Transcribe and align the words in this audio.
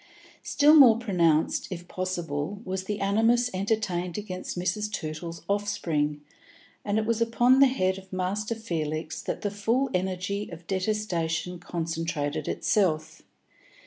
Still 0.41 0.73
more 0.73 0.97
pronounced, 0.97 1.67
if 1.69 1.87
possible, 1.87 2.59
was 2.65 2.85
the 2.85 2.99
animus 3.01 3.51
entertained 3.53 4.17
against 4.17 4.57
Mrs. 4.57 4.91
Tootle's 4.91 5.43
offspring, 5.47 6.21
and 6.83 6.97
it 6.97 7.05
was 7.05 7.21
upon 7.21 7.59
the 7.59 7.67
head 7.67 7.99
of 7.99 8.11
Master 8.11 8.55
Felix 8.55 9.21
that 9.21 9.41
the 9.41 9.51
full 9.51 9.91
energy 9.93 10.49
of 10.49 10.65
detestation 10.65 11.59
concentrated 11.59 12.47
itself. 12.47 13.21